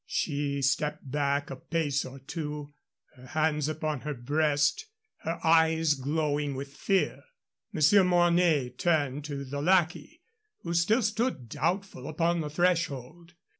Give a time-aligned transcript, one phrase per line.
[0.07, 2.73] She stepped back a pace or two,
[3.15, 7.21] her hands upon her breast, her eyes glowing with fear.
[7.71, 10.23] Monsieur Mornay turned to the lackey,
[10.63, 13.33] who still stood doubtful upon the threshold.